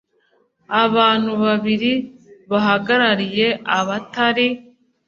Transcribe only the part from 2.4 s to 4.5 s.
bahagarariye abatari